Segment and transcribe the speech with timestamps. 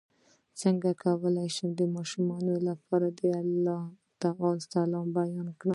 [0.61, 3.81] څنګه کولی شم د ماشومانو لپاره د الله
[4.21, 5.69] تعالی سلام بیان کړم